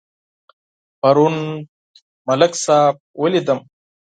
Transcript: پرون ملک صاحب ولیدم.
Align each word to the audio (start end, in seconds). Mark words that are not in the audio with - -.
پرون 0.99 1.35
ملک 2.27 2.53
صاحب 2.65 2.95
ولیدم. 3.21 3.59